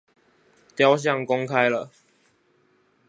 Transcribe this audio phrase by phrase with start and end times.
[0.75, 1.91] 雕像公開了